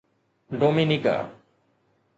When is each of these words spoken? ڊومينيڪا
ڊومينيڪا 0.59 1.15